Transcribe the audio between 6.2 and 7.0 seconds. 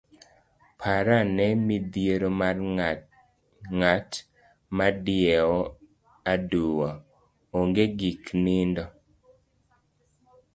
aduwo,